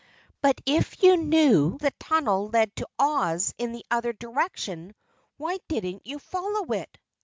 "But 0.41 0.59
if 0.65 1.03
you 1.03 1.15
knew 1.15 1.77
the 1.77 1.91
tunnel 1.99 2.49
led 2.49 2.75
to 2.77 2.87
Oz 2.97 3.53
in 3.59 3.71
the 3.71 3.85
other 3.91 4.13
direction, 4.13 4.95
why 5.37 5.59
didn't 5.67 6.07
you 6.07 6.17
follow 6.17 6.65
it?" 6.73 6.97